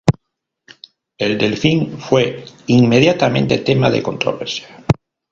El 1.19 1.37
Delfín 1.37 1.99
fue 1.99 2.45
inmediatamente 2.65 3.59
tema 3.59 3.91
de 3.91 4.01
controversia. 4.01 4.83